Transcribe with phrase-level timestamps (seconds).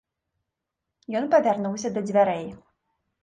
[1.19, 2.45] Ён павярнуўся да дзвярэй.